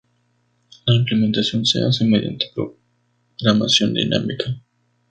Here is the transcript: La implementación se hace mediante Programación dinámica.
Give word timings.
La 0.87 0.95
implementación 0.95 1.63
se 1.63 1.79
hace 1.83 2.05
mediante 2.05 2.47
Programación 3.35 3.93
dinámica. 3.93 4.59